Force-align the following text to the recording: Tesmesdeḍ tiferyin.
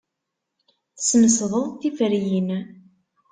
Tesmesdeḍ 0.95 1.65
tiferyin. 1.79 2.49